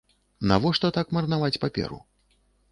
Навошта 0.51 0.91
так 0.97 1.13
марнаваць 1.19 1.53
паперу? 1.67 2.03